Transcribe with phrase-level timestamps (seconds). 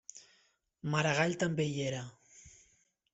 [0.95, 2.01] Maragall també hi era.